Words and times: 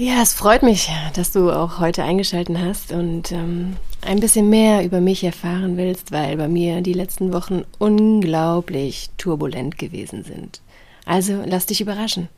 Ja, 0.00 0.22
es 0.22 0.32
freut 0.32 0.62
mich, 0.62 0.88
dass 1.14 1.32
du 1.32 1.50
auch 1.50 1.80
heute 1.80 2.04
eingeschaltet 2.04 2.56
hast 2.56 2.92
und 2.92 3.32
ähm, 3.32 3.76
ein 4.00 4.20
bisschen 4.20 4.48
mehr 4.48 4.84
über 4.84 5.00
mich 5.00 5.24
erfahren 5.24 5.76
willst, 5.76 6.12
weil 6.12 6.36
bei 6.36 6.46
mir 6.46 6.82
die 6.82 6.92
letzten 6.92 7.32
Wochen 7.32 7.64
unglaublich 7.80 9.10
turbulent 9.18 9.76
gewesen 9.76 10.22
sind. 10.22 10.60
Also 11.04 11.42
lass 11.44 11.66
dich 11.66 11.80
überraschen. 11.80 12.28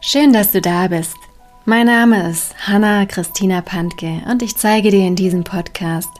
Schön, 0.00 0.32
dass 0.32 0.52
du 0.52 0.60
da 0.60 0.86
bist. 0.86 1.16
Mein 1.64 1.86
Name 1.86 2.30
ist 2.30 2.54
Hanna 2.68 3.04
Christina 3.06 3.62
Pantke 3.62 4.22
und 4.30 4.42
ich 4.42 4.56
zeige 4.56 4.92
dir 4.92 5.08
in 5.08 5.16
diesem 5.16 5.42
Podcast 5.42 6.10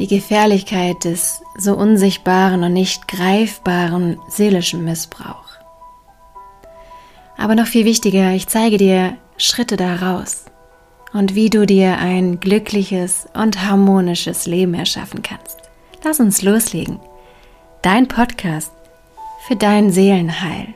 die 0.00 0.08
Gefährlichkeit 0.08 1.04
des 1.04 1.42
so 1.56 1.76
unsichtbaren 1.76 2.64
und 2.64 2.72
nicht 2.72 3.06
greifbaren 3.06 4.18
seelischen 4.28 4.84
Missbrauchs. 4.84 5.45
Aber 7.36 7.54
noch 7.54 7.66
viel 7.66 7.84
wichtiger, 7.84 8.32
ich 8.32 8.48
zeige 8.48 8.78
dir 8.78 9.16
Schritte 9.36 9.76
daraus 9.76 10.46
und 11.12 11.34
wie 11.34 11.50
du 11.50 11.66
dir 11.66 11.98
ein 11.98 12.40
glückliches 12.40 13.26
und 13.34 13.62
harmonisches 13.62 14.46
Leben 14.46 14.74
erschaffen 14.74 15.22
kannst. 15.22 15.58
Lass 16.02 16.20
uns 16.20 16.42
loslegen. 16.42 16.98
Dein 17.82 18.08
Podcast 18.08 18.72
für 19.46 19.56
dein 19.56 19.90
Seelenheil. 19.90 20.74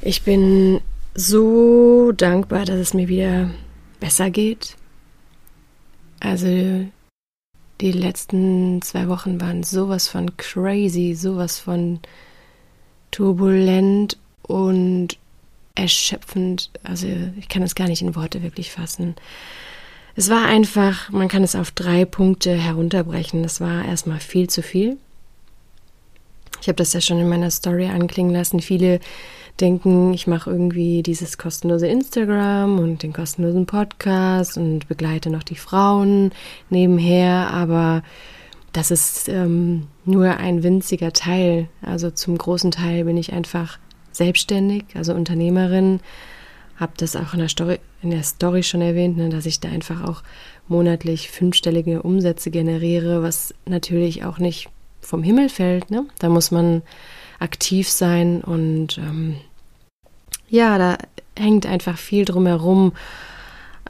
Ich 0.00 0.22
bin 0.22 0.80
so 1.14 2.12
dankbar, 2.12 2.64
dass 2.66 2.76
es 2.76 2.92
mir 2.92 3.08
wieder 3.08 3.50
besser 4.00 4.30
geht. 4.30 4.76
Also 6.20 6.86
die 7.84 7.92
letzten 7.92 8.80
zwei 8.80 9.08
Wochen 9.08 9.42
waren 9.42 9.62
sowas 9.62 10.08
von 10.08 10.38
crazy, 10.38 11.14
sowas 11.14 11.58
von 11.58 12.00
turbulent 13.10 14.16
und 14.40 15.18
erschöpfend. 15.74 16.70
Also 16.82 17.06
ich 17.38 17.50
kann 17.50 17.62
es 17.62 17.74
gar 17.74 17.86
nicht 17.86 18.00
in 18.00 18.16
Worte 18.16 18.42
wirklich 18.42 18.70
fassen. 18.70 19.16
Es 20.16 20.30
war 20.30 20.46
einfach, 20.46 21.10
man 21.10 21.28
kann 21.28 21.42
es 21.42 21.54
auf 21.54 21.72
drei 21.72 22.06
Punkte 22.06 22.54
herunterbrechen. 22.54 23.42
Das 23.42 23.60
war 23.60 23.84
erstmal 23.84 24.20
viel 24.20 24.48
zu 24.48 24.62
viel. 24.62 24.96
Ich 26.62 26.68
habe 26.68 26.76
das 26.76 26.94
ja 26.94 27.02
schon 27.02 27.18
in 27.18 27.28
meiner 27.28 27.50
Story 27.50 27.88
anklingen 27.88 28.32
lassen. 28.32 28.60
Viele 28.60 28.98
denken, 29.60 30.12
ich 30.12 30.26
mache 30.26 30.50
irgendwie 30.50 31.02
dieses 31.02 31.38
kostenlose 31.38 31.86
Instagram 31.86 32.78
und 32.78 33.02
den 33.02 33.12
kostenlosen 33.12 33.66
Podcast 33.66 34.56
und 34.56 34.88
begleite 34.88 35.30
noch 35.30 35.42
die 35.42 35.56
Frauen 35.56 36.32
nebenher, 36.70 37.50
aber 37.52 38.02
das 38.72 38.90
ist 38.90 39.28
ähm, 39.28 39.86
nur 40.04 40.36
ein 40.36 40.64
winziger 40.64 41.12
Teil. 41.12 41.68
Also 41.80 42.10
zum 42.10 42.36
großen 42.36 42.72
Teil 42.72 43.04
bin 43.04 43.16
ich 43.16 43.32
einfach 43.32 43.78
selbstständig, 44.10 44.84
also 44.94 45.14
Unternehmerin. 45.14 46.00
Habe 46.76 46.92
das 46.96 47.14
auch 47.14 47.34
in 47.34 47.38
der, 47.38 47.48
Story, 47.48 47.78
in 48.02 48.10
der 48.10 48.24
Story 48.24 48.64
schon 48.64 48.80
erwähnt, 48.80 49.16
ne, 49.16 49.28
dass 49.28 49.46
ich 49.46 49.60
da 49.60 49.68
einfach 49.68 50.02
auch 50.02 50.24
monatlich 50.66 51.30
fünfstellige 51.30 52.02
Umsätze 52.02 52.50
generiere, 52.50 53.22
was 53.22 53.54
natürlich 53.64 54.24
auch 54.24 54.38
nicht 54.38 54.68
vom 55.00 55.22
Himmel 55.22 55.50
fällt. 55.50 55.92
Ne? 55.92 56.06
Da 56.18 56.28
muss 56.28 56.50
man 56.50 56.82
aktiv 57.38 57.88
sein 57.88 58.40
und 58.40 58.98
ähm, 58.98 59.36
ja, 60.48 60.78
da 60.78 60.98
hängt 61.36 61.66
einfach 61.66 61.98
viel 61.98 62.24
drumherum. 62.24 62.92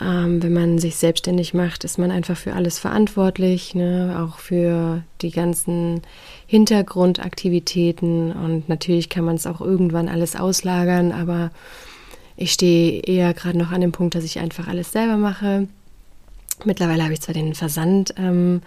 Ähm, 0.00 0.42
wenn 0.42 0.52
man 0.52 0.78
sich 0.80 0.96
selbstständig 0.96 1.54
macht, 1.54 1.84
ist 1.84 1.98
man 1.98 2.10
einfach 2.10 2.36
für 2.36 2.54
alles 2.54 2.80
verantwortlich, 2.80 3.76
ne? 3.76 4.16
auch 4.18 4.38
für 4.40 5.04
die 5.22 5.30
ganzen 5.30 6.02
Hintergrundaktivitäten 6.48 8.32
und 8.32 8.68
natürlich 8.68 9.08
kann 9.08 9.24
man 9.24 9.36
es 9.36 9.46
auch 9.46 9.60
irgendwann 9.60 10.08
alles 10.08 10.34
auslagern, 10.34 11.12
aber 11.12 11.52
ich 12.36 12.52
stehe 12.52 13.02
eher 13.02 13.34
gerade 13.34 13.56
noch 13.56 13.70
an 13.70 13.82
dem 13.82 13.92
Punkt, 13.92 14.16
dass 14.16 14.24
ich 14.24 14.40
einfach 14.40 14.66
alles 14.66 14.90
selber 14.90 15.16
mache. 15.16 15.68
Mittlerweile 16.64 17.04
habe 17.04 17.12
ich 17.12 17.20
zwar 17.20 17.34
den 17.34 17.54
Versand 17.54 18.14
ähm, 18.18 18.62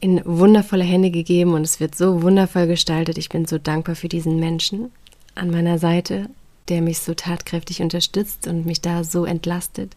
in 0.00 0.20
wundervolle 0.24 0.84
Hände 0.84 1.10
gegeben 1.10 1.54
und 1.54 1.62
es 1.62 1.80
wird 1.80 1.94
so 1.94 2.22
wundervoll 2.22 2.66
gestaltet. 2.66 3.18
Ich 3.18 3.28
bin 3.28 3.46
so 3.46 3.58
dankbar 3.58 3.96
für 3.96 4.08
diesen 4.08 4.38
Menschen 4.38 4.90
an 5.34 5.50
meiner 5.50 5.78
Seite, 5.78 6.28
der 6.68 6.82
mich 6.82 6.98
so 6.98 7.14
tatkräftig 7.14 7.80
unterstützt 7.82 8.46
und 8.46 8.66
mich 8.66 8.80
da 8.80 9.04
so 9.04 9.24
entlastet. 9.24 9.96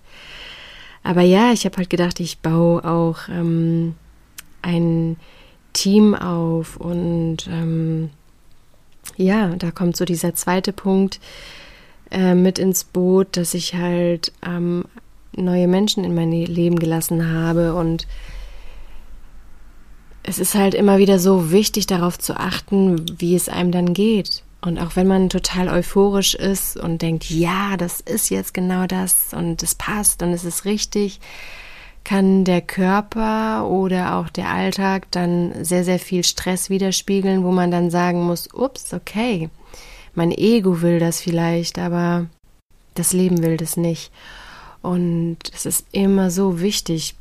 Aber 1.04 1.22
ja, 1.22 1.52
ich 1.52 1.66
habe 1.66 1.78
halt 1.78 1.90
gedacht, 1.90 2.20
ich 2.20 2.40
baue 2.40 2.84
auch 2.84 3.30
ähm, 3.30 3.96
ein 4.62 5.18
Team 5.74 6.16
auf 6.16 6.78
und 6.78 7.48
ähm, 7.48 8.10
ja, 9.18 9.56
da 9.56 9.72
kommt 9.72 9.98
so 9.98 10.06
dieser 10.06 10.36
zweite 10.36 10.74
Punkt 10.74 11.20
äh, 12.12 12.36
mit 12.36 12.60
ins 12.60 12.84
Boot, 12.84 13.38
dass 13.38 13.54
ich 13.54 13.76
halt 13.76 14.32
ähm, 14.46 14.86
neue 15.36 15.68
Menschen 15.68 16.04
in 16.04 16.16
mein 16.16 16.32
Leben 16.32 16.80
gelassen 16.80 17.32
habe 17.32 17.74
und 17.76 18.08
es 20.30 20.38
ist 20.38 20.54
halt 20.54 20.76
immer 20.76 21.00
wieder 21.00 21.18
so 21.18 21.52
wichtig 21.52 21.88
darauf 21.88 22.20
zu 22.20 22.38
achten, 22.38 23.04
wie 23.20 23.36
es 23.36 23.50
einem 23.50 23.72
dann 23.72 23.96
geht. 23.96 24.44
Und 24.62 24.78
auch 24.78 24.96
wenn 24.96 25.08
man 25.08 25.30
total 25.30 25.70
euphorisch 25.70 26.36
ist 26.36 26.78
und 26.78 27.02
denkt, 27.02 27.32
ja, 27.32 27.78
das 27.78 28.00
ist 28.00 28.30
jetzt 28.30 28.54
genau 28.54 28.86
das 28.86 29.34
und 29.34 29.64
es 29.64 29.74
passt 29.74 30.22
und 30.22 30.32
es 30.32 30.46
ist 30.46 30.66
richtig, 30.66 31.20
kann 32.04 32.44
der 32.44 32.62
Körper 32.62 33.68
oder 33.68 34.18
auch 34.18 34.30
der 34.30 34.50
Alltag 34.50 35.08
dann 35.12 35.66
sehr, 35.66 35.84
sehr 35.84 35.98
viel 35.98 36.24
Stress 36.24 36.70
widerspiegeln, 36.70 37.44
wo 37.44 37.52
man 37.52 37.72
dann 37.72 37.90
sagen 37.90 38.22
muss, 38.22 38.54
ups, 38.54 38.94
okay, 38.94 39.50
mein 40.14 40.32
Ego 40.32 40.84
will 40.84 41.00
das 41.00 41.22
vielleicht, 41.22 41.80
aber 41.80 42.28
das 42.94 43.14
Leben 43.14 43.42
will 43.42 43.58
das 43.58 43.78
nicht. 43.78 44.12
Und 44.84 45.38
es 45.56 45.66
ist 45.66 45.88
immer 45.92 46.30
so 46.30 46.62
wichtig, 46.62 47.16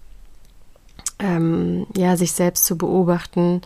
ähm, 1.19 1.87
ja, 1.97 2.17
sich 2.17 2.33
selbst 2.33 2.67
zu 2.67 2.77
beobachten 2.77 3.62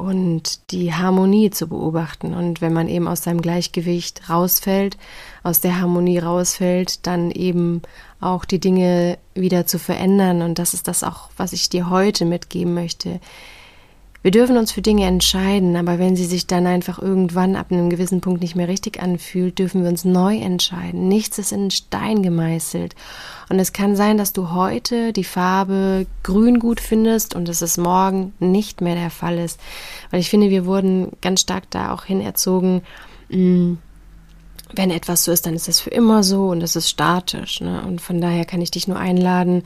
und 0.00 0.70
die 0.70 0.94
Harmonie 0.94 1.50
zu 1.50 1.68
beobachten. 1.68 2.34
Und 2.34 2.60
wenn 2.60 2.72
man 2.72 2.88
eben 2.88 3.06
aus 3.06 3.22
seinem 3.22 3.42
Gleichgewicht 3.42 4.30
rausfällt, 4.30 4.96
aus 5.42 5.60
der 5.60 5.78
Harmonie 5.80 6.18
rausfällt, 6.18 7.06
dann 7.06 7.30
eben 7.30 7.82
auch 8.20 8.44
die 8.44 8.60
Dinge 8.60 9.18
wieder 9.34 9.66
zu 9.66 9.78
verändern. 9.78 10.42
Und 10.42 10.58
das 10.58 10.74
ist 10.74 10.88
das 10.88 11.04
auch, 11.04 11.28
was 11.36 11.52
ich 11.52 11.68
dir 11.68 11.90
heute 11.90 12.24
mitgeben 12.24 12.74
möchte. 12.74 13.20
Wir 14.22 14.30
dürfen 14.30 14.58
uns 14.58 14.70
für 14.70 14.82
Dinge 14.82 15.06
entscheiden, 15.06 15.76
aber 15.76 15.98
wenn 15.98 16.14
sie 16.14 16.26
sich 16.26 16.46
dann 16.46 16.66
einfach 16.66 17.00
irgendwann 17.00 17.56
ab 17.56 17.68
einem 17.70 17.88
gewissen 17.88 18.20
Punkt 18.20 18.42
nicht 18.42 18.54
mehr 18.54 18.68
richtig 18.68 19.02
anfühlt, 19.02 19.58
dürfen 19.58 19.82
wir 19.82 19.88
uns 19.88 20.04
neu 20.04 20.36
entscheiden. 20.36 21.08
Nichts 21.08 21.38
ist 21.38 21.52
in 21.52 21.70
Stein 21.70 22.22
gemeißelt. 22.22 22.94
Und 23.48 23.58
es 23.58 23.72
kann 23.72 23.96
sein, 23.96 24.18
dass 24.18 24.34
du 24.34 24.50
heute 24.50 25.14
die 25.14 25.24
Farbe 25.24 26.06
grün 26.22 26.58
gut 26.58 26.80
findest 26.80 27.34
und 27.34 27.48
dass 27.48 27.62
es 27.62 27.78
morgen 27.78 28.34
nicht 28.40 28.82
mehr 28.82 28.94
der 28.94 29.10
Fall 29.10 29.38
ist. 29.38 29.58
Weil 30.10 30.20
ich 30.20 30.28
finde, 30.28 30.50
wir 30.50 30.66
wurden 30.66 31.12
ganz 31.22 31.40
stark 31.40 31.70
da 31.70 31.94
auch 31.94 32.04
hin 32.04 32.20
erzogen, 32.20 32.82
mm, 33.30 33.74
wenn 34.74 34.90
etwas 34.90 35.24
so 35.24 35.32
ist, 35.32 35.46
dann 35.46 35.54
ist 35.54 35.68
es 35.68 35.80
für 35.80 35.90
immer 35.90 36.22
so 36.22 36.48
und 36.50 36.62
es 36.62 36.76
ist 36.76 36.90
statisch. 36.90 37.62
Ne? 37.62 37.82
Und 37.86 38.02
von 38.02 38.20
daher 38.20 38.44
kann 38.44 38.60
ich 38.60 38.70
dich 38.70 38.86
nur 38.86 38.98
einladen, 38.98 39.62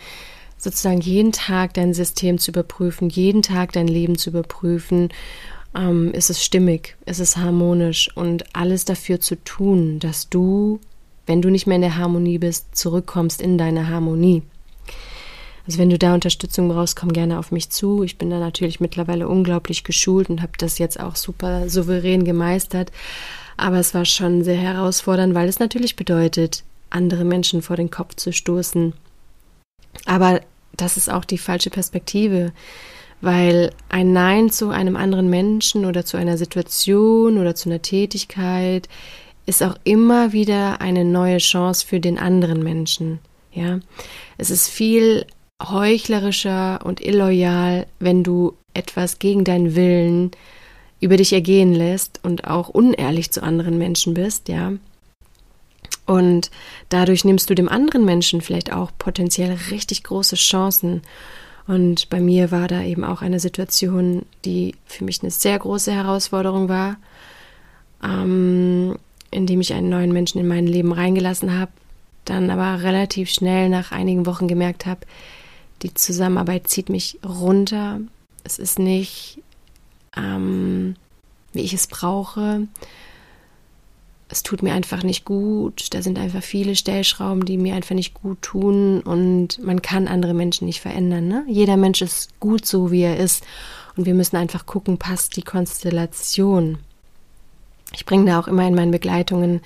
sozusagen 0.64 1.00
jeden 1.00 1.32
Tag 1.32 1.74
dein 1.74 1.94
System 1.94 2.38
zu 2.38 2.50
überprüfen, 2.50 3.08
jeden 3.08 3.42
Tag 3.42 3.72
dein 3.72 3.86
Leben 3.86 4.18
zu 4.18 4.30
überprüfen. 4.30 5.10
Ähm, 5.76 6.12
ist 6.12 6.30
es 6.30 6.44
stimmig? 6.44 6.96
Ist 7.06 7.20
es 7.20 7.36
harmonisch? 7.36 8.08
Und 8.14 8.44
alles 8.54 8.84
dafür 8.84 9.20
zu 9.20 9.36
tun, 9.44 9.98
dass 10.00 10.28
du, 10.28 10.80
wenn 11.26 11.42
du 11.42 11.50
nicht 11.50 11.66
mehr 11.66 11.76
in 11.76 11.82
der 11.82 11.96
Harmonie 11.96 12.38
bist, 12.38 12.76
zurückkommst 12.76 13.40
in 13.40 13.58
deine 13.58 13.88
Harmonie. 13.88 14.42
Also 15.66 15.78
wenn 15.78 15.90
du 15.90 15.98
da 15.98 16.14
Unterstützung 16.14 16.68
brauchst, 16.68 16.96
komm 16.96 17.12
gerne 17.12 17.38
auf 17.38 17.50
mich 17.50 17.70
zu. 17.70 18.02
Ich 18.02 18.18
bin 18.18 18.30
da 18.30 18.38
natürlich 18.38 18.80
mittlerweile 18.80 19.28
unglaublich 19.28 19.82
geschult 19.82 20.28
und 20.28 20.42
habe 20.42 20.52
das 20.58 20.78
jetzt 20.78 21.00
auch 21.00 21.16
super 21.16 21.70
souverän 21.70 22.24
gemeistert. 22.24 22.92
Aber 23.56 23.78
es 23.78 23.94
war 23.94 24.04
schon 24.04 24.44
sehr 24.44 24.56
herausfordernd, 24.56 25.34
weil 25.34 25.48
es 25.48 25.58
natürlich 25.58 25.96
bedeutet, 25.96 26.64
andere 26.90 27.24
Menschen 27.24 27.62
vor 27.62 27.76
den 27.76 27.90
Kopf 27.90 28.14
zu 28.16 28.32
stoßen. 28.32 28.92
Aber 30.06 30.40
das 30.76 30.96
ist 30.96 31.10
auch 31.10 31.24
die 31.24 31.38
falsche 31.38 31.70
Perspektive, 31.70 32.52
weil 33.20 33.70
ein 33.88 34.12
Nein 34.12 34.50
zu 34.50 34.70
einem 34.70 34.96
anderen 34.96 35.30
Menschen 35.30 35.84
oder 35.84 36.04
zu 36.04 36.16
einer 36.16 36.36
Situation 36.36 37.38
oder 37.38 37.54
zu 37.54 37.68
einer 37.68 37.82
Tätigkeit 37.82 38.88
ist 39.46 39.62
auch 39.62 39.76
immer 39.84 40.32
wieder 40.32 40.80
eine 40.80 41.04
neue 41.04 41.38
Chance 41.38 41.86
für 41.86 42.00
den 42.00 42.18
anderen 42.18 42.62
Menschen. 42.62 43.18
Ja, 43.52 43.80
es 44.36 44.50
ist 44.50 44.68
viel 44.68 45.26
heuchlerischer 45.62 46.80
und 46.84 47.00
illoyal, 47.00 47.86
wenn 48.00 48.24
du 48.24 48.54
etwas 48.74 49.18
gegen 49.18 49.44
deinen 49.44 49.76
Willen 49.76 50.32
über 51.00 51.16
dich 51.16 51.32
ergehen 51.32 51.72
lässt 51.72 52.20
und 52.22 52.46
auch 52.48 52.68
unehrlich 52.68 53.30
zu 53.30 53.42
anderen 53.42 53.78
Menschen 53.78 54.14
bist, 54.14 54.48
ja. 54.48 54.72
Und 56.06 56.50
dadurch 56.90 57.24
nimmst 57.24 57.48
du 57.48 57.54
dem 57.54 57.68
anderen 57.68 58.04
Menschen 58.04 58.40
vielleicht 58.40 58.72
auch 58.72 58.90
potenziell 58.98 59.56
richtig 59.70 60.04
große 60.04 60.36
Chancen. 60.36 61.02
Und 61.66 62.10
bei 62.10 62.20
mir 62.20 62.50
war 62.50 62.68
da 62.68 62.82
eben 62.82 63.04
auch 63.04 63.22
eine 63.22 63.40
Situation, 63.40 64.26
die 64.44 64.74
für 64.86 65.04
mich 65.04 65.22
eine 65.22 65.30
sehr 65.30 65.58
große 65.58 65.92
Herausforderung 65.92 66.68
war, 66.68 66.96
ähm, 68.02 68.98
indem 69.30 69.60
ich 69.60 69.72
einen 69.72 69.88
neuen 69.88 70.12
Menschen 70.12 70.40
in 70.40 70.46
mein 70.46 70.66
Leben 70.66 70.92
reingelassen 70.92 71.58
habe, 71.58 71.72
dann 72.26 72.50
aber 72.50 72.82
relativ 72.82 73.30
schnell 73.30 73.70
nach 73.70 73.92
einigen 73.92 74.26
Wochen 74.26 74.46
gemerkt 74.46 74.84
habe, 74.84 75.00
die 75.82 75.94
Zusammenarbeit 75.94 76.68
zieht 76.68 76.88
mich 76.88 77.18
runter. 77.24 78.00
Es 78.44 78.58
ist 78.58 78.78
nicht, 78.78 79.40
ähm, 80.16 80.96
wie 81.52 81.62
ich 81.62 81.72
es 81.72 81.86
brauche 81.86 82.68
es 84.28 84.42
tut 84.42 84.62
mir 84.62 84.72
einfach 84.72 85.02
nicht 85.02 85.24
gut. 85.24 85.88
Da 85.90 86.02
sind 86.02 86.18
einfach 86.18 86.42
viele 86.42 86.76
Stellschrauben, 86.76 87.44
die 87.44 87.58
mir 87.58 87.74
einfach 87.74 87.94
nicht 87.94 88.14
gut 88.14 88.40
tun. 88.42 89.00
Und 89.00 89.62
man 89.62 89.82
kann 89.82 90.08
andere 90.08 90.34
Menschen 90.34 90.66
nicht 90.66 90.80
verändern. 90.80 91.28
Ne? 91.28 91.44
Jeder 91.46 91.76
Mensch 91.76 92.02
ist 92.02 92.38
gut 92.40 92.66
so, 92.66 92.90
wie 92.90 93.02
er 93.02 93.18
ist. 93.18 93.44
Und 93.96 94.06
wir 94.06 94.14
müssen 94.14 94.36
einfach 94.36 94.66
gucken, 94.66 94.98
passt 94.98 95.36
die 95.36 95.42
Konstellation. 95.42 96.78
Ich 97.94 98.06
bringe 98.06 98.26
da 98.26 98.40
auch 98.40 98.48
immer 98.48 98.66
in 98.66 98.74
meinen 98.74 98.90
Begleitungen 98.90 99.60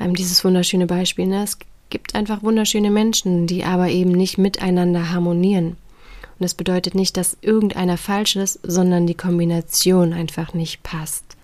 ähm, 0.00 0.14
dieses 0.14 0.44
wunderschöne 0.44 0.86
Beispiel. 0.86 1.26
Ne? 1.26 1.44
Es 1.44 1.58
gibt 1.90 2.14
einfach 2.14 2.42
wunderschöne 2.42 2.90
Menschen, 2.90 3.46
die 3.46 3.64
aber 3.64 3.88
eben 3.88 4.12
nicht 4.12 4.38
miteinander 4.38 5.10
harmonieren. 5.12 5.76
Und 6.38 6.40
das 6.40 6.54
bedeutet 6.54 6.94
nicht, 6.94 7.16
dass 7.16 7.36
irgendeiner 7.42 7.98
falsch 7.98 8.36
ist, 8.36 8.58
sondern 8.62 9.06
die 9.06 9.14
Kombination 9.14 10.12
einfach 10.12 10.54
nicht 10.54 10.82
passt. 10.82 11.36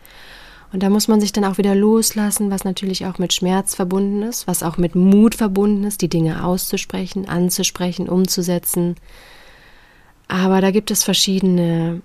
Und 0.72 0.82
da 0.82 0.90
muss 0.90 1.08
man 1.08 1.20
sich 1.20 1.32
dann 1.32 1.44
auch 1.44 1.56
wieder 1.56 1.74
loslassen, 1.74 2.50
was 2.50 2.64
natürlich 2.64 3.06
auch 3.06 3.18
mit 3.18 3.32
Schmerz 3.32 3.74
verbunden 3.74 4.22
ist, 4.22 4.46
was 4.46 4.62
auch 4.62 4.76
mit 4.76 4.94
Mut 4.94 5.34
verbunden 5.34 5.84
ist, 5.84 6.02
die 6.02 6.08
Dinge 6.08 6.44
auszusprechen, 6.44 7.26
anzusprechen, 7.26 8.08
umzusetzen. 8.08 8.96
Aber 10.28 10.60
da 10.60 10.70
gibt 10.70 10.90
es 10.90 11.04
verschiedene 11.04 12.02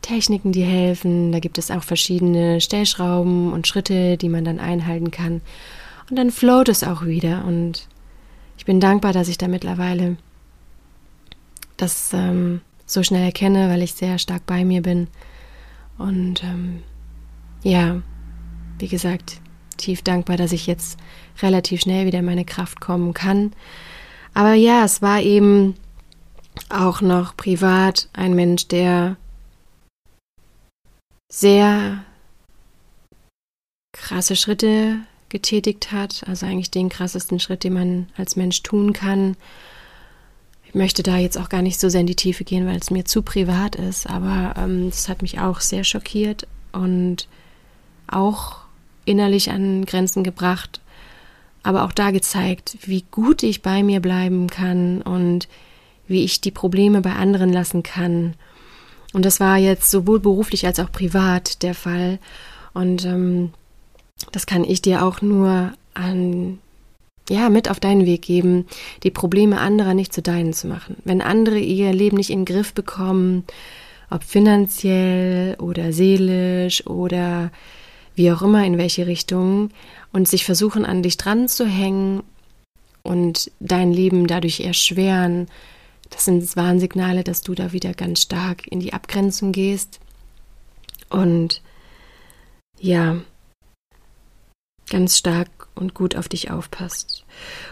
Techniken, 0.00 0.52
die 0.52 0.62
helfen. 0.62 1.30
Da 1.30 1.40
gibt 1.40 1.58
es 1.58 1.70
auch 1.70 1.82
verschiedene 1.82 2.60
Stellschrauben 2.60 3.52
und 3.52 3.66
Schritte, 3.66 4.16
die 4.16 4.30
man 4.30 4.44
dann 4.44 4.60
einhalten 4.60 5.10
kann. 5.10 5.42
Und 6.08 6.16
dann 6.16 6.30
float 6.30 6.70
es 6.70 6.82
auch 6.82 7.04
wieder. 7.04 7.44
Und 7.44 7.86
ich 8.56 8.64
bin 8.64 8.80
dankbar, 8.80 9.12
dass 9.12 9.28
ich 9.28 9.36
da 9.36 9.46
mittlerweile 9.46 10.16
das 11.76 12.12
ähm, 12.14 12.62
so 12.86 13.02
schnell 13.02 13.24
erkenne, 13.24 13.68
weil 13.68 13.82
ich 13.82 13.92
sehr 13.92 14.18
stark 14.18 14.46
bei 14.46 14.64
mir 14.64 14.80
bin. 14.80 15.08
Und 15.98 16.42
ähm, 16.42 16.82
ja, 17.62 18.02
wie 18.78 18.88
gesagt, 18.88 19.40
tief 19.76 20.02
dankbar, 20.02 20.36
dass 20.36 20.52
ich 20.52 20.66
jetzt 20.66 20.98
relativ 21.42 21.80
schnell 21.80 22.06
wieder 22.06 22.20
in 22.20 22.24
meine 22.24 22.44
Kraft 22.44 22.80
kommen 22.80 23.14
kann. 23.14 23.52
Aber 24.34 24.54
ja, 24.54 24.84
es 24.84 25.02
war 25.02 25.20
eben 25.20 25.74
auch 26.68 27.00
noch 27.00 27.36
privat 27.36 28.08
ein 28.12 28.34
Mensch, 28.34 28.68
der 28.68 29.16
sehr 31.30 32.04
krasse 33.92 34.36
Schritte 34.36 34.98
getätigt 35.28 35.92
hat, 35.92 36.24
also 36.26 36.46
eigentlich 36.46 36.70
den 36.70 36.88
krassesten 36.88 37.38
Schritt, 37.38 37.64
den 37.64 37.72
man 37.72 38.08
als 38.16 38.36
Mensch 38.36 38.62
tun 38.62 38.92
kann. 38.92 39.36
Ich 40.64 40.74
möchte 40.74 41.02
da 41.02 41.18
jetzt 41.18 41.38
auch 41.38 41.48
gar 41.48 41.62
nicht 41.62 41.80
so 41.80 41.88
sehr 41.88 42.02
in 42.02 42.06
die 42.06 42.16
Tiefe 42.16 42.44
gehen, 42.44 42.66
weil 42.66 42.78
es 42.78 42.90
mir 42.90 43.04
zu 43.04 43.22
privat 43.22 43.76
ist, 43.76 44.08
aber 44.08 44.54
es 44.56 45.08
ähm, 45.08 45.10
hat 45.10 45.22
mich 45.22 45.40
auch 45.40 45.60
sehr 45.60 45.84
schockiert 45.84 46.46
und 46.72 47.28
auch 48.10 48.56
innerlich 49.04 49.50
an 49.50 49.84
Grenzen 49.86 50.24
gebracht, 50.24 50.80
aber 51.62 51.84
auch 51.84 51.92
da 51.92 52.10
gezeigt, 52.10 52.78
wie 52.82 53.04
gut 53.10 53.42
ich 53.42 53.62
bei 53.62 53.82
mir 53.82 54.00
bleiben 54.00 54.48
kann 54.48 55.02
und 55.02 55.48
wie 56.06 56.24
ich 56.24 56.40
die 56.40 56.50
Probleme 56.50 57.00
bei 57.00 57.12
anderen 57.12 57.52
lassen 57.52 57.82
kann. 57.82 58.34
Und 59.12 59.24
das 59.24 59.40
war 59.40 59.56
jetzt 59.56 59.90
sowohl 59.90 60.20
beruflich 60.20 60.66
als 60.66 60.80
auch 60.80 60.90
privat 60.90 61.62
der 61.62 61.74
Fall. 61.74 62.18
Und 62.72 63.04
ähm, 63.04 63.50
das 64.32 64.46
kann 64.46 64.64
ich 64.64 64.82
dir 64.82 65.04
auch 65.04 65.22
nur 65.22 65.72
an 65.94 66.58
ja, 67.28 67.48
mit 67.48 67.70
auf 67.70 67.78
deinen 67.78 68.06
Weg 68.06 68.22
geben, 68.22 68.66
die 69.04 69.10
Probleme 69.10 69.60
anderer 69.60 69.94
nicht 69.94 70.12
zu 70.12 70.20
deinen 70.20 70.52
zu 70.52 70.66
machen. 70.66 70.96
Wenn 71.04 71.22
andere 71.22 71.58
ihr 71.58 71.92
Leben 71.92 72.16
nicht 72.16 72.30
in 72.30 72.44
den 72.44 72.54
Griff 72.54 72.74
bekommen, 72.74 73.44
ob 74.10 74.24
finanziell 74.24 75.54
oder 75.60 75.92
seelisch 75.92 76.86
oder 76.88 77.52
wie 78.14 78.32
auch 78.32 78.42
immer 78.42 78.64
in 78.64 78.78
welche 78.78 79.06
Richtung, 79.06 79.70
und 80.12 80.28
sich 80.28 80.44
versuchen 80.44 80.84
an 80.84 81.02
dich 81.02 81.16
dran 81.16 81.48
zu 81.48 81.66
hängen 81.66 82.22
und 83.02 83.50
dein 83.60 83.92
Leben 83.92 84.26
dadurch 84.26 84.60
erschweren, 84.60 85.46
das 86.10 86.24
sind 86.24 86.56
Warnsignale, 86.56 87.22
dass 87.22 87.42
du 87.42 87.54
da 87.54 87.72
wieder 87.72 87.94
ganz 87.94 88.22
stark 88.22 88.66
in 88.66 88.80
die 88.80 88.92
Abgrenzung 88.92 89.52
gehst 89.52 90.00
und 91.08 91.62
ja, 92.80 93.16
ganz 94.88 95.16
stark 95.16 95.68
und 95.76 95.94
gut 95.94 96.16
auf 96.16 96.28
dich 96.28 96.50
aufpasst. 96.50 97.24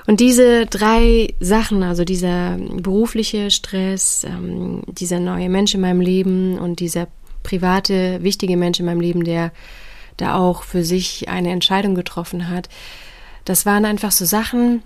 Und 0.07 0.21
diese 0.21 0.67
drei 0.67 1.35
Sachen, 1.41 1.83
also 1.83 2.05
dieser 2.05 2.57
berufliche 2.59 3.51
Stress, 3.51 4.25
ähm, 4.25 4.83
dieser 4.87 5.19
neue 5.19 5.49
Mensch 5.49 5.75
in 5.75 5.81
meinem 5.81 6.01
Leben 6.01 6.59
und 6.59 6.81
dieser 6.81 7.09
private, 7.43 8.23
wichtige 8.23 8.57
Mensch 8.57 8.79
in 8.79 8.87
meinem 8.87 9.01
Leben, 9.01 9.25
der 9.25 9.53
da 10.19 10.37
auch 10.37 10.63
für 10.63 10.85
sich 10.85 11.29
eine 11.29 11.51
Entscheidung 11.51 11.95
getroffen 11.95 12.49
hat. 12.49 12.69
Das 13.45 13.65
waren 13.65 13.87
einfach 13.87 14.13
so 14.13 14.27
Sachen, 14.27 14.83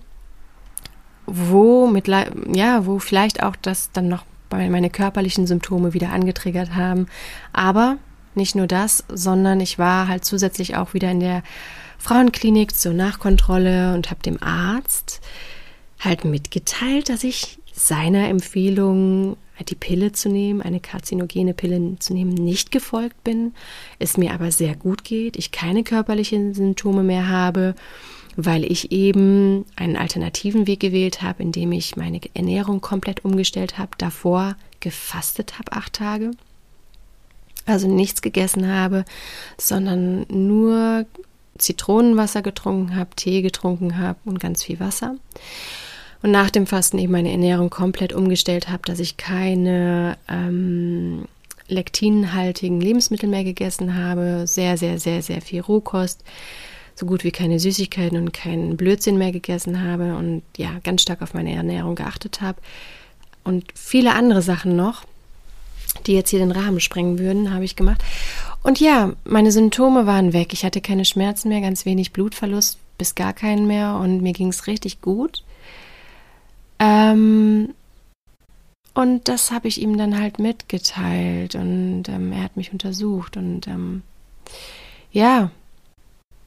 wo 1.26 1.86
mit, 1.88 2.06
ja, 2.08 2.86
wo 2.86 2.98
vielleicht 2.98 3.42
auch 3.42 3.56
das 3.56 3.90
dann 3.92 4.08
noch 4.08 4.24
meine 4.50 4.90
körperlichen 4.90 5.46
Symptome 5.46 5.94
wieder 5.94 6.10
angetriggert 6.10 6.74
haben. 6.74 7.06
Aber 7.52 7.96
nicht 8.34 8.54
nur 8.54 8.66
das, 8.66 9.04
sondern 9.08 9.60
ich 9.60 9.78
war 9.78 10.08
halt 10.08 10.24
zusätzlich 10.24 10.76
auch 10.76 10.94
wieder 10.94 11.10
in 11.10 11.20
der 11.20 11.42
Frauenklinik 11.98 12.74
zur 12.76 12.92
Nachkontrolle 12.92 13.94
und 13.94 14.10
habe 14.10 14.22
dem 14.22 14.42
Arzt 14.42 15.20
halt 16.00 16.24
mitgeteilt, 16.24 17.08
dass 17.08 17.24
ich 17.24 17.58
seiner 17.72 18.28
Empfehlung 18.28 19.36
die 19.68 19.74
Pille 19.74 20.12
zu 20.12 20.28
nehmen, 20.28 20.62
eine 20.62 20.80
karzinogene 20.80 21.54
Pille 21.54 21.96
zu 21.98 22.14
nehmen, 22.14 22.34
nicht 22.34 22.70
gefolgt 22.70 23.22
bin, 23.24 23.54
es 23.98 24.16
mir 24.16 24.32
aber 24.32 24.50
sehr 24.50 24.74
gut 24.74 25.04
geht, 25.04 25.36
ich 25.36 25.52
keine 25.52 25.84
körperlichen 25.84 26.54
Symptome 26.54 27.02
mehr 27.02 27.28
habe, 27.28 27.74
weil 28.36 28.64
ich 28.64 28.92
eben 28.92 29.64
einen 29.76 29.96
alternativen 29.96 30.66
Weg 30.66 30.80
gewählt 30.80 31.22
habe, 31.22 31.42
indem 31.42 31.72
ich 31.72 31.96
meine 31.96 32.20
Ernährung 32.34 32.80
komplett 32.80 33.24
umgestellt 33.24 33.78
habe, 33.78 33.90
davor 33.98 34.56
gefastet 34.80 35.58
habe, 35.58 35.72
acht 35.72 35.92
Tage, 35.92 36.32
also 37.66 37.88
nichts 37.88 38.22
gegessen 38.22 38.68
habe, 38.68 39.04
sondern 39.58 40.26
nur 40.28 41.06
Zitronenwasser 41.58 42.42
getrunken 42.42 42.96
habe, 42.96 43.14
Tee 43.14 43.42
getrunken 43.42 43.98
habe 43.98 44.18
und 44.24 44.40
ganz 44.40 44.64
viel 44.64 44.80
Wasser 44.80 45.16
und 46.22 46.30
nach 46.30 46.50
dem 46.50 46.66
Fasten 46.66 46.98
eben 46.98 47.12
meine 47.12 47.32
Ernährung 47.32 47.70
komplett 47.70 48.12
umgestellt 48.12 48.68
habe, 48.68 48.82
dass 48.84 49.00
ich 49.00 49.16
keine 49.16 50.16
ähm, 50.28 51.24
lektinhaltigen 51.68 52.80
Lebensmittel 52.80 53.28
mehr 53.28 53.44
gegessen 53.44 53.96
habe, 53.96 54.46
sehr, 54.46 54.76
sehr, 54.76 54.98
sehr, 54.98 55.22
sehr 55.22 55.40
viel 55.40 55.60
Rohkost, 55.60 56.22
so 56.94 57.06
gut 57.06 57.24
wie 57.24 57.32
keine 57.32 57.58
Süßigkeiten 57.58 58.18
und 58.18 58.32
keinen 58.32 58.76
Blödsinn 58.76 59.18
mehr 59.18 59.32
gegessen 59.32 59.82
habe 59.82 60.14
und 60.16 60.42
ja, 60.56 60.78
ganz 60.84 61.02
stark 61.02 61.22
auf 61.22 61.34
meine 61.34 61.54
Ernährung 61.54 61.94
geachtet 61.94 62.40
habe 62.40 62.60
und 63.44 63.64
viele 63.74 64.14
andere 64.14 64.42
Sachen 64.42 64.76
noch, 64.76 65.04
die 66.06 66.14
jetzt 66.14 66.30
hier 66.30 66.38
den 66.38 66.52
Rahmen 66.52 66.80
sprengen 66.80 67.18
würden, 67.18 67.52
habe 67.52 67.64
ich 67.64 67.76
gemacht. 67.76 68.02
Und 68.62 68.80
ja, 68.80 69.12
meine 69.24 69.50
Symptome 69.50 70.06
waren 70.06 70.32
weg. 70.32 70.52
Ich 70.52 70.64
hatte 70.64 70.80
keine 70.80 71.04
Schmerzen 71.04 71.48
mehr, 71.48 71.60
ganz 71.60 71.84
wenig 71.84 72.12
Blutverlust, 72.12 72.78
bis 72.96 73.14
gar 73.14 73.32
keinen 73.32 73.66
mehr 73.66 73.96
und 73.96 74.22
mir 74.22 74.32
ging 74.32 74.48
es 74.48 74.66
richtig 74.68 75.00
gut. 75.00 75.42
Ähm, 76.82 77.74
und 78.92 79.28
das 79.28 79.52
habe 79.52 79.68
ich 79.68 79.80
ihm 79.80 79.96
dann 79.96 80.18
halt 80.18 80.40
mitgeteilt 80.40 81.54
und 81.54 82.08
ähm, 82.08 82.32
er 82.32 82.42
hat 82.42 82.56
mich 82.56 82.72
untersucht 82.72 83.36
und 83.36 83.68
ähm, 83.68 84.02
ja, 85.12 85.52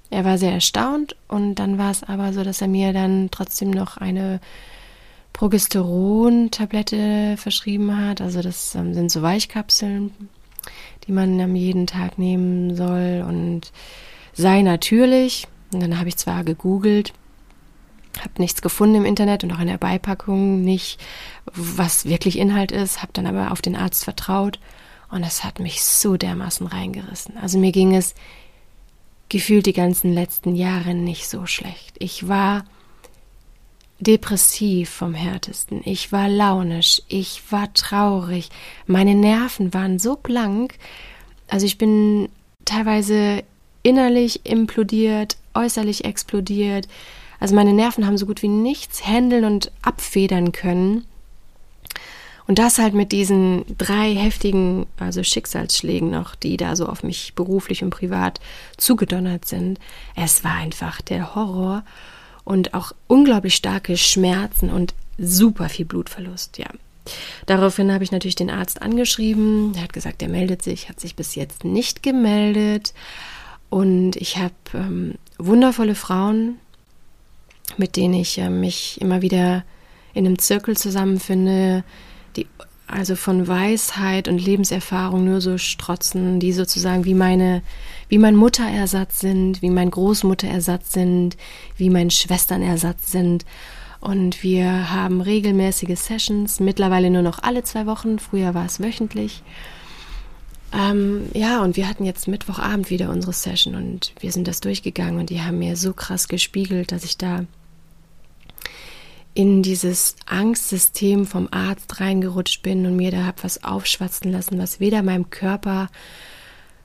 er 0.09 0.25
war 0.25 0.37
sehr 0.37 0.51
erstaunt 0.51 1.15
und 1.29 1.55
dann 1.55 1.77
war 1.77 1.89
es 1.89 2.03
aber 2.03 2.33
so, 2.33 2.43
dass 2.43 2.61
er 2.61 2.67
mir 2.67 2.91
dann 2.91 3.29
trotzdem 3.31 3.71
noch 3.71 3.95
eine 3.97 4.41
Progesteron-Tablette 5.33 7.37
verschrieben 7.37 7.97
hat. 7.97 8.21
Also 8.21 8.41
das 8.41 8.75
ähm, 8.75 8.93
sind 8.93 9.11
so 9.11 9.21
Weichkapseln, 9.21 10.11
die 11.07 11.13
man 11.13 11.39
am 11.39 11.55
jeden 11.55 11.87
Tag 11.87 12.19
nehmen 12.19 12.75
soll 12.75 13.23
und 13.27 13.71
sei 14.33 14.61
natürlich. 14.61 15.47
Und 15.71 15.81
dann 15.81 15.97
habe 15.97 16.09
ich 16.09 16.17
zwar 16.17 16.43
gegoogelt, 16.43 17.13
habe 18.21 18.33
nichts 18.37 18.61
gefunden 18.61 18.95
im 18.95 19.05
Internet 19.05 19.43
und 19.43 19.51
auch 19.51 19.59
in 19.59 19.67
der 19.67 19.77
Beipackung 19.77 20.61
nicht, 20.63 20.99
was 21.53 22.05
wirklich 22.05 22.37
Inhalt 22.37 22.71
ist, 22.71 23.01
habe 23.01 23.13
dann 23.13 23.27
aber 23.27 23.51
auf 23.51 23.61
den 23.61 23.75
Arzt 23.75 24.03
vertraut 24.03 24.59
und 25.09 25.23
es 25.23 25.43
hat 25.43 25.59
mich 25.59 25.83
so 25.83 26.17
dermaßen 26.17 26.67
reingerissen. 26.67 27.37
Also 27.37 27.57
mir 27.57 27.71
ging 27.71 27.95
es 27.95 28.15
gefühlt 29.29 29.65
die 29.65 29.73
ganzen 29.73 30.13
letzten 30.13 30.55
Jahre 30.55 30.93
nicht 30.93 31.27
so 31.27 31.45
schlecht. 31.45 31.95
Ich 31.99 32.27
war 32.27 32.65
depressiv 33.99 34.89
vom 34.89 35.13
härtesten. 35.13 35.81
Ich 35.85 36.11
war 36.11 36.27
launisch, 36.27 37.01
ich 37.07 37.41
war 37.49 37.73
traurig, 37.73 38.49
meine 38.87 39.15
Nerven 39.15 39.73
waren 39.73 39.99
so 39.99 40.15
blank. 40.15 40.77
Also 41.47 41.65
ich 41.65 41.77
bin 41.77 42.29
teilweise 42.65 43.43
innerlich 43.83 44.45
implodiert, 44.45 45.37
äußerlich 45.53 46.05
explodiert. 46.05 46.87
Also 47.45 47.53
meine 47.53 47.73
Nerven 47.73 48.07
haben 48.07 48.17
so 48.17 48.25
gut 48.25 48.41
wie 48.41 48.47
nichts 48.47 49.05
handeln 49.05 49.45
und 49.45 49.71
abfedern 49.83 50.51
können. 50.51 51.05
Und 52.47 52.57
das 52.57 52.79
halt 52.79 52.95
mit 52.95 53.11
diesen 53.11 53.65
drei 53.77 54.15
heftigen, 54.15 54.87
also 54.97 55.21
Schicksalsschlägen 55.21 56.09
noch, 56.09 56.33
die 56.33 56.57
da 56.57 56.75
so 56.75 56.87
auf 56.87 57.03
mich 57.03 57.35
beruflich 57.35 57.83
und 57.83 57.91
privat 57.91 58.39
zugedonnert 58.77 59.45
sind. 59.45 59.79
Es 60.15 60.43
war 60.43 60.55
einfach 60.55 61.01
der 61.01 61.35
Horror 61.35 61.83
und 62.45 62.73
auch 62.73 62.93
unglaublich 63.05 63.53
starke 63.53 63.95
Schmerzen 63.95 64.71
und 64.71 64.95
super 65.19 65.69
viel 65.69 65.85
Blutverlust, 65.85 66.57
ja. 66.57 66.69
Daraufhin 67.45 67.93
habe 67.93 68.03
ich 68.03 68.11
natürlich 68.11 68.33
den 68.33 68.49
Arzt 68.49 68.81
angeschrieben. 68.81 69.73
Er 69.75 69.83
hat 69.83 69.93
gesagt, 69.93 70.23
er 70.23 70.29
meldet 70.29 70.63
sich, 70.63 70.89
hat 70.89 70.99
sich 70.99 71.15
bis 71.15 71.35
jetzt 71.35 71.63
nicht 71.63 72.01
gemeldet. 72.01 72.95
Und 73.69 74.15
ich 74.15 74.37
habe 74.37 74.53
ähm, 74.73 75.15
wundervolle 75.37 75.93
Frauen, 75.93 76.55
mit 77.77 77.95
denen 77.95 78.13
ich 78.15 78.37
äh, 78.37 78.49
mich 78.49 78.99
immer 79.01 79.21
wieder 79.21 79.63
in 80.13 80.25
einem 80.25 80.39
Zirkel 80.39 80.77
zusammenfinde, 80.77 81.83
die 82.35 82.47
also 82.87 83.15
von 83.15 83.47
Weisheit 83.47 84.27
und 84.27 84.37
Lebenserfahrung 84.37 85.25
nur 85.25 85.41
so 85.41 85.57
strotzen, 85.57 86.39
die 86.39 86.53
sozusagen 86.53 87.03
wie 87.05 87.15
meine, 87.15 87.63
wie 88.09 88.17
mein 88.17 88.35
Mutterersatz 88.35 89.19
sind, 89.19 89.61
wie 89.61 89.71
mein 89.71 89.89
Großmutterersatz 89.89 90.93
sind, 90.93 91.35
wie 91.77 91.89
mein 91.89 92.11
Schwesternersatz 92.11 93.11
sind. 93.11 93.45
Und 93.99 94.43
wir 94.43 94.91
haben 94.91 95.21
regelmäßige 95.21 95.97
Sessions, 95.97 96.59
mittlerweile 96.59 97.09
nur 97.09 97.23
noch 97.23 97.39
alle 97.41 97.63
zwei 97.63 97.87
Wochen, 97.87 98.19
früher 98.19 98.53
war 98.53 98.65
es 98.65 98.79
wöchentlich. 98.79 99.41
Ähm, 100.75 101.29
ja, 101.33 101.63
und 101.63 101.77
wir 101.77 101.87
hatten 101.87 102.03
jetzt 102.03 102.27
Mittwochabend 102.27 102.89
wieder 102.89 103.09
unsere 103.09 103.31
Session 103.31 103.75
und 103.75 104.13
wir 104.19 104.31
sind 104.31 104.47
das 104.47 104.59
durchgegangen 104.59 105.19
und 105.19 105.29
die 105.29 105.41
haben 105.41 105.59
mir 105.59 105.77
so 105.77 105.93
krass 105.93 106.27
gespiegelt, 106.27 106.91
dass 106.91 107.05
ich 107.05 107.17
da 107.17 107.45
in 109.33 109.63
dieses 109.63 110.15
Angstsystem 110.25 111.25
vom 111.25 111.47
Arzt 111.51 111.99
reingerutscht 111.99 112.61
bin 112.61 112.85
und 112.85 112.95
mir 112.95 113.11
da 113.11 113.25
hab 113.25 113.43
was 113.43 113.63
aufschwatzen 113.63 114.31
lassen, 114.31 114.57
was 114.57 114.79
weder 114.79 115.01
meinem 115.01 115.29
Körper 115.29 115.89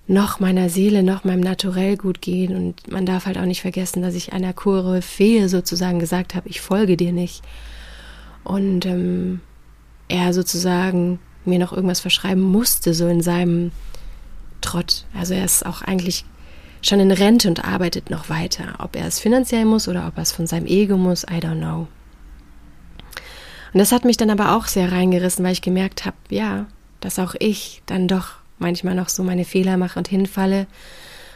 noch 0.07 0.41
meiner 0.41 0.69
Seele 0.69 1.05
noch 1.05 1.23
meinem 1.23 1.41
Naturell 1.41 1.97
gut 1.97 2.21
geht. 2.21 2.51
Und 2.51 2.91
man 2.91 3.07
darf 3.07 3.27
halt 3.27 3.39
auch 3.39 3.45
nicht 3.45 3.61
vergessen, 3.61 4.03
dass 4.03 4.17
ich 4.17 4.33
einer 4.33 4.53
Koryphäe 4.53 5.49
sozusagen 5.49 6.01
gesagt 6.01 6.35
habe, 6.35 6.49
ich 6.49 6.61
folge 6.61 6.97
dir 6.97 7.13
nicht. 7.13 7.43
Und 8.43 8.85
ähm, 8.87 9.41
er 10.09 10.33
sozusagen 10.33 11.21
mir 11.51 11.59
noch 11.59 11.73
irgendwas 11.73 12.01
verschreiben 12.01 12.43
musste, 12.43 12.95
so 12.95 13.07
in 13.09 13.21
seinem 13.21 13.73
Trott. 14.61 15.05
Also 15.15 15.35
er 15.35 15.45
ist 15.45 15.67
auch 15.67 15.83
eigentlich 15.83 16.25
schon 16.83 17.01
in 17.01 17.11
Rente 17.11 17.49
und 17.49 17.65
arbeitet 17.65 18.11
noch 18.11 18.31
weiter. 18.31 18.75
Ob 18.79 18.97
er 18.97 19.07
es 19.07 19.21
finanziell 19.21 19.65
muss 19.65 19.89
oder 19.89 20.07
ob 20.07 20.17
er 20.17 20.23
es 20.23 20.33
von 20.33 20.47
seinem 20.47 20.67
Ego 20.67 20.97
muss, 20.97 21.25
I 21.25 21.37
don't 21.37 21.59
know. 21.59 21.89
Und 23.73 23.79
das 23.79 23.93
hat 23.93 24.05
mich 24.05 24.17
dann 24.17 24.31
aber 24.31 24.57
auch 24.57 24.67
sehr 24.67 24.91
reingerissen, 24.91 25.45
weil 25.45 25.53
ich 25.53 25.63
gemerkt 25.63 26.05
habe, 26.05 26.17
ja, 26.31 26.67
dass 27.01 27.19
auch 27.19 27.35
ich 27.39 27.83
dann 27.87 28.09
doch 28.09 28.33
manchmal 28.59 28.95
noch 28.95 29.09
so 29.09 29.23
meine 29.23 29.45
Fehler 29.45 29.77
mache 29.77 29.99
und 29.99 30.09
hinfalle 30.09 30.67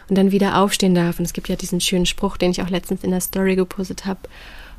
und 0.09 0.18
dann 0.18 0.33
wieder 0.33 0.59
aufstehen 0.59 0.94
darf. 0.94 1.18
Und 1.18 1.25
es 1.25 1.33
gibt 1.33 1.49
ja 1.49 1.56
diesen 1.56 1.80
schönen 1.80 2.06
Spruch, 2.06 2.37
den 2.37 2.50
ich 2.50 2.62
auch 2.62 2.71
letztens 2.71 3.04
in 3.04 3.11
der 3.11 3.21
Story 3.21 3.56
gepostet 3.56 4.04
habe, 4.04 4.21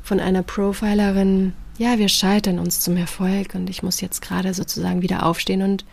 von 0.06 0.20
einer 0.20 0.44
Profilerin, 0.44 1.52
ja, 1.78 1.98
wir 1.98 2.08
scheitern 2.08 2.60
uns 2.60 2.80
zum 2.80 2.96
Erfolg 2.96 3.56
und 3.56 3.68
ich 3.68 3.82
muss 3.82 4.00
jetzt 4.00 4.22
gerade 4.22 4.54
sozusagen 4.54 5.02
wieder 5.02 5.26
aufstehen 5.26 5.62
und 5.62 5.84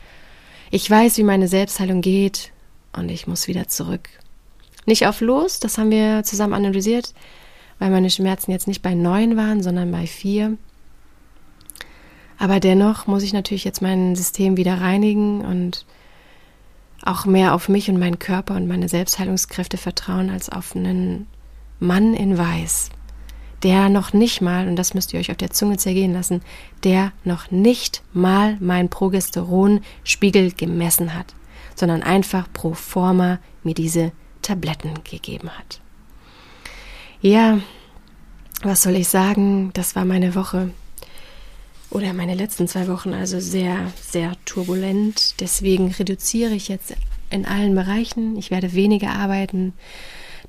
ich 0.70 0.90
weiß, 0.90 1.18
wie 1.18 1.24
meine 1.24 1.48
Selbstheilung 1.48 2.02
geht 2.02 2.52
und 2.96 3.10
ich 3.10 3.26
muss 3.26 3.48
wieder 3.48 3.68
zurück. 3.68 4.08
Nicht 4.86 5.08
auf 5.08 5.20
los, 5.20 5.60
das 5.60 5.80
haben 5.80 5.90
wir 5.90 6.24
zusammen 6.24 6.54
analysiert, 6.54 7.16
weil 7.80 7.90
meine 7.90 8.12
Schmerzen 8.12 8.52
jetzt 8.52 8.68
nicht 8.68 8.84
bei 8.84 8.94
neun 8.94 9.36
waren, 9.36 9.64
sondern 9.64 9.92
bei 9.92 10.06
vier. 10.06 10.58
Aber 12.38 12.60
dennoch 12.60 13.08
muss 13.08 13.24
ich 13.24 13.34
natürlich 13.34 13.64
jetzt 13.64 13.82
mein 13.82 14.16
System 14.16 14.58
wieder 14.58 14.80
reinigen 14.80 15.42
und 15.42 15.86
auch 17.04 17.26
mehr 17.26 17.56
auf 17.56 17.68
mich 17.68 17.90
und 17.90 17.98
meinen 17.98 18.20
Körper 18.20 18.56
und 18.56 18.68
meine 18.68 18.90
Selbstheilungskräfte 18.90 19.78
vertrauen 19.78 20.30
als 20.30 20.50
auf 20.50 20.76
einen 20.76 21.26
Mann 21.80 22.14
in 22.14 22.38
Weiß, 22.38 22.92
der 23.64 23.90
noch 23.90 24.14
nicht 24.14 24.42
mal, 24.42 24.68
und 24.68 24.76
das 24.76 24.94
müsst 24.94 25.14
ihr 25.14 25.20
euch 25.20 25.32
auf 25.32 25.38
der 25.38 25.52
Zunge 25.52 25.78
zergehen 25.78 26.14
lassen, 26.14 26.42
der 26.84 27.14
noch 27.24 27.50
nicht 27.50 28.04
mal 28.12 28.58
mein 28.60 28.90
Progesteronspiegel 28.90 30.52
gemessen 30.52 31.16
hat, 31.16 31.34
sondern 31.76 32.04
einfach 32.04 32.52
pro 32.52 32.74
forma 32.74 33.40
mir 33.64 33.74
diese 33.74 34.12
Tabletten 34.42 35.04
gegeben 35.04 35.50
hat. 35.58 35.80
Ja, 37.22 37.60
was 38.64 38.84
soll 38.84 38.96
ich 38.96 39.08
sagen? 39.08 39.72
Das 39.74 39.96
war 39.96 40.06
meine 40.06 40.36
Woche 40.36 40.72
oder 41.90 42.14
meine 42.14 42.34
letzten 42.34 42.68
zwei 42.68 42.88
Wochen 42.88 43.14
also 43.14 43.40
sehr, 43.40 43.92
sehr 44.02 44.34
turbulent. 44.46 45.40
Deswegen 45.40 45.92
reduziere 45.92 46.54
ich 46.54 46.68
jetzt 46.68 46.96
in 47.30 47.46
allen 47.46 47.76
Bereichen. 47.76 48.36
Ich 48.36 48.52
werde 48.52 48.74
weniger 48.74 49.12
arbeiten, 49.12 49.74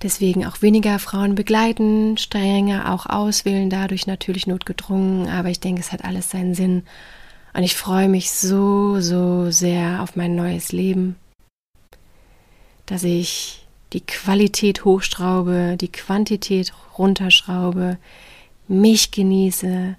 deswegen 0.02 0.46
auch 0.46 0.62
weniger 0.62 0.98
Frauen 0.98 1.34
begleiten, 1.34 2.16
strenger 2.18 2.92
auch 2.92 3.06
auswählen, 3.06 3.70
dadurch 3.70 4.06
natürlich 4.06 4.46
notgedrungen. 4.46 5.28
Aber 5.28 5.48
ich 5.50 5.60
denke, 5.60 5.80
es 5.80 5.92
hat 5.92 6.04
alles 6.04 6.30
seinen 6.30 6.54
Sinn. 6.54 6.82
Und 7.52 7.62
ich 7.62 7.74
freue 7.74 8.08
mich 8.08 8.32
so, 8.32 9.00
so 9.00 9.50
sehr 9.50 10.02
auf 10.02 10.16
mein 10.16 10.34
neues 10.34 10.72
Leben, 10.72 11.16
dass 12.86 13.04
ich 13.04 13.66
die 13.92 14.00
Qualität 14.00 14.84
hochschraube, 14.84 15.76
die 15.80 15.92
Quantität 15.92 16.72
runterschraube, 16.98 17.98
mich 18.66 19.12
genieße, 19.12 19.96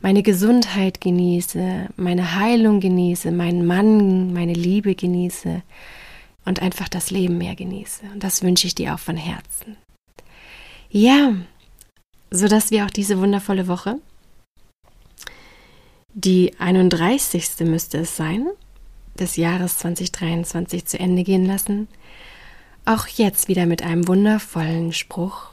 meine 0.00 0.22
Gesundheit 0.22 1.00
genieße, 1.00 1.88
meine 1.96 2.36
Heilung 2.36 2.78
genieße, 2.78 3.32
meinen 3.32 3.66
Mann, 3.66 4.32
meine 4.32 4.52
Liebe 4.52 4.94
genieße 4.94 5.62
und 6.46 6.62
einfach 6.62 6.88
das 6.88 7.10
Leben 7.10 7.36
mehr 7.36 7.54
genieße. 7.54 8.06
Und 8.12 8.24
das 8.24 8.42
wünsche 8.42 8.66
ich 8.66 8.74
dir 8.74 8.94
auch 8.94 8.98
von 8.98 9.16
Herzen. 9.16 9.76
Ja, 10.88 11.34
so 12.30 12.48
dass 12.48 12.70
wir 12.70 12.86
auch 12.86 12.90
diese 12.90 13.18
wundervolle 13.18 13.68
Woche, 13.68 13.98
die 16.14 16.58
31. 16.58 17.60
müsste 17.60 17.98
es 17.98 18.16
sein, 18.16 18.46
des 19.18 19.36
Jahres 19.36 19.78
2023 19.78 20.86
zu 20.86 20.98
Ende 20.98 21.24
gehen 21.24 21.44
lassen. 21.44 21.88
Auch 22.84 23.06
jetzt 23.06 23.48
wieder 23.48 23.66
mit 23.66 23.82
einem 23.82 24.08
wundervollen 24.08 24.92
Spruch, 24.92 25.50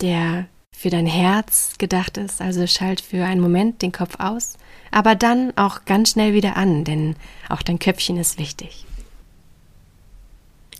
der 0.00 0.46
für 0.76 0.90
dein 0.90 1.06
Herz 1.06 1.78
gedacht 1.78 2.18
ist, 2.18 2.42
also 2.42 2.66
schalt 2.66 3.00
für 3.00 3.24
einen 3.24 3.40
Moment 3.40 3.80
den 3.80 3.92
Kopf 3.92 4.16
aus, 4.18 4.58
aber 4.90 5.14
dann 5.14 5.56
auch 5.56 5.86
ganz 5.86 6.10
schnell 6.10 6.34
wieder 6.34 6.56
an, 6.56 6.84
denn 6.84 7.16
auch 7.48 7.62
dein 7.62 7.78
Köpfchen 7.78 8.18
ist 8.18 8.38
wichtig. 8.38 8.84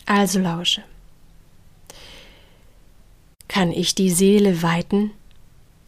Also 0.07 0.39
lausche. 0.39 0.85
Kann 3.49 3.73
ich 3.73 3.95
die 3.95 4.11
Seele 4.11 4.63
weiten, 4.63 5.11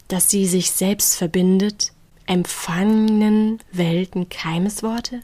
dass 0.09 0.29
sie 0.29 0.45
sich 0.45 0.71
selbst 0.71 1.15
verbindet, 1.15 1.93
empfangenen 2.25 3.59
Welten 3.71 4.27
Keimesworte? 4.27 5.21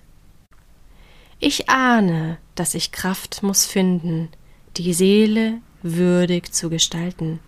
Ich 1.40 1.70
ahne, 1.70 2.38
dass 2.56 2.74
ich 2.74 2.92
Kraft 2.92 3.44
muss 3.44 3.66
finden, 3.66 4.30
die 4.78 4.94
Seele 4.94 5.60
würdig 5.82 6.54
zu 6.54 6.70
gestalten, 6.70 7.40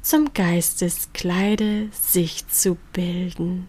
zum 0.00 0.32
Geisteskleide 0.32 1.88
sich 1.92 2.46
zu 2.48 2.76
bilden. 2.92 3.68